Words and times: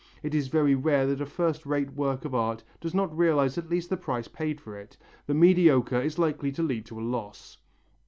It 0.23 0.33
is 0.33 0.47
very 0.47 0.73
rare 0.73 1.05
that 1.05 1.21
a 1.21 1.27
first 1.27 1.63
rate 1.63 1.91
work 1.91 2.25
of 2.25 2.33
art 2.33 2.63
does 2.79 2.95
not 2.95 3.15
realize 3.15 3.59
at 3.59 3.69
least 3.69 3.91
the 3.91 3.97
price 3.97 4.27
paid 4.27 4.59
for 4.59 4.75
it. 4.75 4.97
The 5.27 5.35
mediocre 5.35 6.01
is 6.01 6.17
likely 6.17 6.51
to 6.53 6.63
lead 6.63 6.87
to 6.87 6.99
a 6.99 7.03
loss." 7.05 7.59